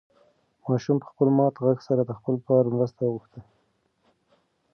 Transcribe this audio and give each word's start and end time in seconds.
ماشوم 0.67 0.97
په 1.03 1.07
خپل 1.11 1.27
مات 1.37 1.55
غږ 1.65 1.77
سره 1.87 2.01
د 2.05 2.11
خپل 2.19 2.35
پلار 2.43 2.65
مرسته 2.75 3.01
وغوښته. 3.05 3.39